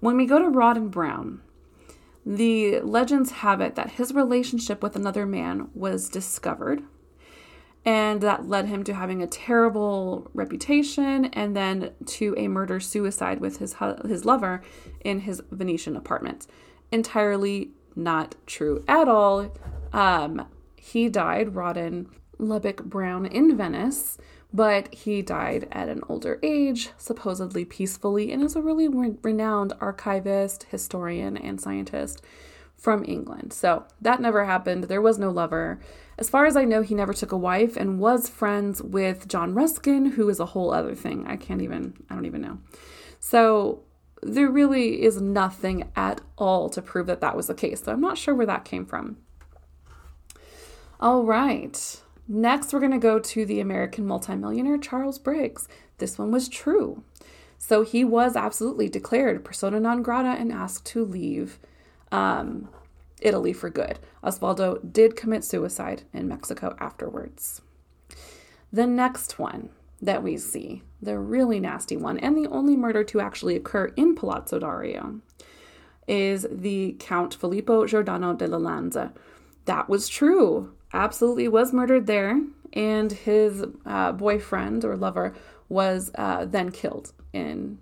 When 0.00 0.16
we 0.16 0.26
go 0.26 0.38
to 0.38 0.48
Rawdon 0.48 0.88
Brown, 0.88 1.40
the 2.24 2.80
legends 2.80 3.30
have 3.30 3.60
it 3.60 3.74
that 3.74 3.92
his 3.92 4.12
relationship 4.12 4.82
with 4.82 4.94
another 4.94 5.26
man 5.26 5.70
was 5.74 6.08
discovered 6.08 6.82
and 7.84 8.20
that 8.20 8.46
led 8.46 8.66
him 8.66 8.84
to 8.84 8.92
having 8.92 9.22
a 9.22 9.26
terrible 9.26 10.30
reputation 10.34 11.26
and 11.26 11.56
then 11.56 11.90
to 12.04 12.34
a 12.36 12.48
murder 12.48 12.80
suicide 12.80 13.40
with 13.40 13.58
his 13.58 13.76
his 14.06 14.24
lover 14.24 14.62
in 15.00 15.20
his 15.20 15.42
Venetian 15.50 15.96
apartment. 15.96 16.46
Entirely 16.92 17.70
not 17.96 18.34
true 18.46 18.84
at 18.86 19.08
all. 19.08 19.56
Um, 19.92 20.46
he 20.76 21.08
died, 21.08 21.54
Rawdon 21.54 22.08
Lubbock 22.38 22.84
Brown 22.84 23.26
in 23.26 23.56
Venice, 23.56 24.18
but 24.52 24.94
he 24.94 25.22
died 25.22 25.68
at 25.70 25.88
an 25.88 26.00
older 26.08 26.38
age, 26.42 26.90
supposedly 26.96 27.64
peacefully, 27.64 28.32
and 28.32 28.42
is 28.42 28.56
a 28.56 28.62
really 28.62 28.88
re- 28.88 29.16
renowned 29.22 29.72
archivist, 29.80 30.64
historian, 30.70 31.36
and 31.36 31.60
scientist 31.60 32.22
from 32.76 33.04
England. 33.06 33.52
So 33.52 33.84
that 34.00 34.20
never 34.20 34.44
happened. 34.44 34.84
There 34.84 35.02
was 35.02 35.18
no 35.18 35.30
lover. 35.30 35.80
As 36.16 36.30
far 36.30 36.46
as 36.46 36.56
I 36.56 36.64
know, 36.64 36.82
he 36.82 36.94
never 36.94 37.12
took 37.12 37.32
a 37.32 37.36
wife 37.36 37.76
and 37.76 37.98
was 37.98 38.28
friends 38.28 38.80
with 38.80 39.28
John 39.28 39.54
Ruskin, 39.54 40.12
who 40.12 40.28
is 40.28 40.40
a 40.40 40.46
whole 40.46 40.72
other 40.72 40.94
thing. 40.94 41.26
I 41.26 41.36
can't 41.36 41.62
even, 41.62 41.94
I 42.08 42.14
don't 42.14 42.26
even 42.26 42.40
know. 42.40 42.58
So 43.20 43.82
there 44.22 44.48
really 44.48 45.02
is 45.02 45.20
nothing 45.20 45.90
at 45.94 46.20
all 46.36 46.68
to 46.70 46.80
prove 46.80 47.06
that 47.06 47.20
that 47.20 47.36
was 47.36 47.48
the 47.48 47.54
case. 47.54 47.82
So 47.82 47.92
I'm 47.92 48.00
not 48.00 48.18
sure 48.18 48.34
where 48.34 48.46
that 48.46 48.64
came 48.64 48.86
from. 48.86 49.18
All 51.00 51.24
right. 51.24 52.00
Next, 52.28 52.72
we're 52.72 52.80
going 52.80 52.92
to 52.92 52.98
go 52.98 53.18
to 53.18 53.46
the 53.46 53.58
American 53.58 54.06
multimillionaire 54.06 54.76
Charles 54.76 55.18
Briggs. 55.18 55.66
This 55.96 56.18
one 56.18 56.30
was 56.30 56.48
true. 56.48 57.02
So 57.56 57.82
he 57.82 58.04
was 58.04 58.36
absolutely 58.36 58.88
declared 58.88 59.44
persona 59.44 59.80
non 59.80 60.02
grata 60.02 60.38
and 60.38 60.52
asked 60.52 60.84
to 60.86 61.04
leave 61.04 61.58
um, 62.12 62.68
Italy 63.20 63.52
for 63.52 63.70
good. 63.70 63.98
Osvaldo 64.22 64.78
did 64.92 65.16
commit 65.16 65.42
suicide 65.42 66.02
in 66.12 66.28
Mexico 66.28 66.76
afterwards. 66.78 67.62
The 68.72 68.86
next 68.86 69.38
one 69.38 69.70
that 70.00 70.22
we 70.22 70.36
see, 70.36 70.82
the 71.00 71.18
really 71.18 71.58
nasty 71.58 71.96
one, 71.96 72.18
and 72.18 72.36
the 72.36 72.48
only 72.50 72.76
murder 72.76 73.02
to 73.04 73.20
actually 73.20 73.56
occur 73.56 73.86
in 73.96 74.14
Palazzo 74.14 74.58
Dario, 74.58 75.20
is 76.06 76.46
the 76.50 76.94
Count 76.98 77.34
Filippo 77.34 77.86
Giordano 77.86 78.34
della 78.34 78.56
Lanza. 78.56 79.12
That 79.64 79.88
was 79.88 80.08
true. 80.08 80.72
Absolutely 80.92 81.48
was 81.48 81.72
murdered 81.72 82.06
there, 82.06 82.40
and 82.72 83.12
his 83.12 83.64
uh, 83.84 84.12
boyfriend 84.12 84.84
or 84.84 84.96
lover 84.96 85.34
was 85.68 86.10
uh, 86.14 86.44
then 86.44 86.70
killed 86.70 87.12
in 87.32 87.78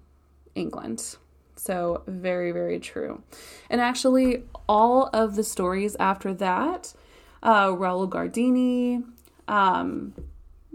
England. 0.54 1.16
So, 1.54 2.02
very, 2.06 2.52
very 2.52 2.78
true. 2.78 3.22
And 3.70 3.80
actually, 3.80 4.44
all 4.68 5.08
of 5.12 5.36
the 5.36 5.44
stories 5.44 5.96
after 5.98 6.34
that, 6.34 6.92
uh, 7.42 7.68
Raul 7.68 8.08
Gardini, 8.08 9.04
um, 9.48 10.12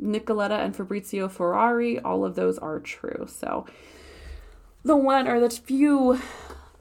Nicoletta 0.01 0.59
and 0.59 0.75
Fabrizio 0.75 1.27
Ferrari, 1.27 1.99
all 1.99 2.25
of 2.25 2.35
those 2.35 2.57
are 2.57 2.79
true. 2.79 3.27
So 3.27 3.65
the 4.83 4.95
one 4.95 5.27
or 5.27 5.39
the 5.39 5.49
few 5.49 6.19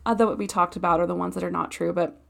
uh, 0.06 0.14
that 0.14 0.38
we 0.38 0.46
talked 0.46 0.76
about 0.76 1.00
are 1.00 1.06
the 1.06 1.14
ones 1.14 1.34
that 1.34 1.44
are 1.44 1.50
not 1.50 1.70
true, 1.70 1.92
but 1.92 2.20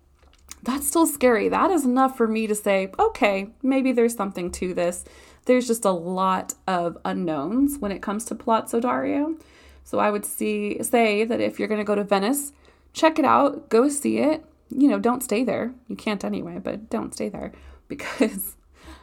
that's 0.62 0.86
still 0.86 1.06
scary. 1.06 1.48
That 1.48 1.70
is 1.70 1.84
enough 1.84 2.16
for 2.16 2.26
me 2.26 2.46
to 2.46 2.54
say, 2.54 2.90
okay, 2.98 3.50
maybe 3.62 3.92
there's 3.92 4.14
something 4.14 4.50
to 4.52 4.74
this. 4.74 5.04
There's 5.46 5.66
just 5.66 5.84
a 5.84 5.90
lot 5.90 6.54
of 6.66 6.98
unknowns 7.04 7.78
when 7.78 7.92
it 7.92 8.02
comes 8.02 8.24
to 8.26 8.34
Palazzo 8.34 8.80
Dario. 8.80 9.36
So 9.84 9.98
I 9.98 10.10
would 10.10 10.24
see 10.24 10.82
say 10.82 11.24
that 11.24 11.40
if 11.40 11.58
you're 11.58 11.68
going 11.68 11.80
to 11.80 11.84
go 11.84 11.94
to 11.94 12.04
Venice, 12.04 12.52
check 12.92 13.18
it 13.18 13.24
out, 13.24 13.68
go 13.70 13.88
see 13.88 14.18
it. 14.18 14.44
You 14.68 14.88
know, 14.88 14.98
don't 14.98 15.22
stay 15.22 15.42
there. 15.42 15.72
You 15.88 15.96
can't 15.96 16.24
anyway, 16.24 16.60
but 16.62 16.90
don't 16.90 17.14
stay 17.14 17.28
there 17.28 17.52
because 17.88 18.56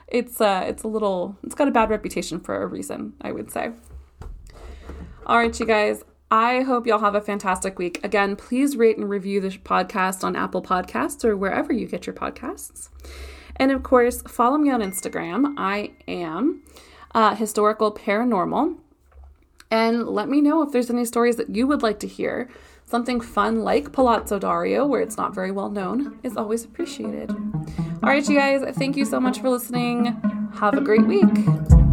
it's 0.08 0.39
uh 0.39 0.63
it's 0.65 0.84
a 0.84 0.88
little 0.88 1.36
it's 1.43 1.56
got 1.56 1.67
a 1.67 1.72
bad 1.72 1.89
reputation 1.89 2.39
for 2.39 2.62
a 2.62 2.67
reason, 2.67 3.13
I 3.20 3.32
would 3.32 3.52
say. 3.52 3.72
All 5.26 5.38
right, 5.38 5.60
you 5.60 5.65
guys. 5.65 6.04
I 6.30 6.62
hope 6.62 6.86
y'all 6.86 7.00
have 7.00 7.16
a 7.16 7.22
fantastic 7.22 7.80
week. 7.80 8.04
Again, 8.04 8.36
please 8.36 8.76
rate 8.76 8.98
and 8.98 9.10
review 9.10 9.40
the 9.40 9.50
podcast 9.50 10.26
on 10.26 10.36
Apple 10.36 10.62
Podcasts 10.62 11.24
or 11.24 11.38
wherever 11.38 11.72
you 11.72 11.88
get 11.88 12.06
your 12.06 12.16
podcasts. 12.16 12.90
And 13.56 13.72
of 13.72 13.84
course, 13.84 14.22
follow 14.24 14.58
me 14.58 14.70
on 14.70 14.82
Instagram. 14.82 15.54
I 15.58 15.92
am 16.08 16.63
uh, 17.16 17.36
historical 17.36 17.94
paranormal. 17.94 18.78
And 19.72 20.08
let 20.08 20.28
me 20.30 20.42
know 20.42 20.62
if 20.62 20.72
there's 20.72 20.90
any 20.90 21.06
stories 21.06 21.38
that 21.38 21.56
you 21.56 21.66
would 21.68 21.82
like 21.82 22.00
to 22.00 22.08
hear. 22.08 22.50
Something 22.86 23.20
fun 23.20 23.63
like 23.63 23.92
Palazzo 23.92 24.40
Dario, 24.40 24.86
where 24.86 25.02
it's 25.02 25.18
not 25.18 25.36
very 25.36 25.52
well 25.52 25.70
known, 25.70 26.20
is 26.24 26.38
always 26.38 26.63
appreciated. 26.63 27.32
All 27.32 28.10
right, 28.10 28.28
you 28.28 28.38
guys, 28.38 28.76
thank 28.78 28.96
you 28.96 29.04
so 29.04 29.20
much 29.20 29.40
for 29.40 29.50
listening. 29.50 30.06
Have 30.60 30.76
a 30.76 30.82
great 30.82 31.06
week. 31.06 31.87